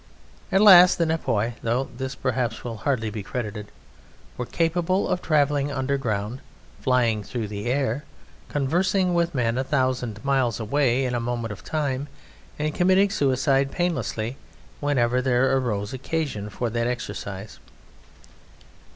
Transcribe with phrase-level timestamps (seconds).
[0.51, 3.67] At last the Nepioi (though this, perhaps, will hardly be credited)
[4.35, 6.41] were capable of travelling underground,
[6.79, 8.03] flying through the air,
[8.49, 12.07] conversing with men a thousand miles away in a moment of time,
[12.57, 14.37] and committing suicide painlessly
[14.79, 17.59] whenever there arose occasion for that exercise.